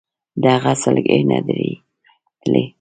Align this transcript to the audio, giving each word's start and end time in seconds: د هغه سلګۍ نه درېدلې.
د 0.41 0.43
هغه 0.55 0.73
سلګۍ 0.81 1.21
نه 1.29 1.37
درېدلې. 1.47 2.63